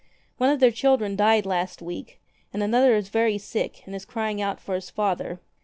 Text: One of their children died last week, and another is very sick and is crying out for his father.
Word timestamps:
One 0.39 0.49
of 0.49 0.59
their 0.59 0.71
children 0.71 1.15
died 1.15 1.45
last 1.45 1.79
week, 1.79 2.19
and 2.51 2.63
another 2.63 2.95
is 2.95 3.09
very 3.09 3.37
sick 3.37 3.83
and 3.85 3.93
is 3.93 4.03
crying 4.03 4.41
out 4.41 4.59
for 4.59 4.73
his 4.73 4.89
father. 4.89 5.39